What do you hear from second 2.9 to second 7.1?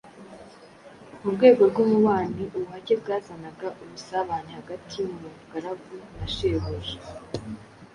bwazanaga ubusabane hagati y'umugaragu na shebuja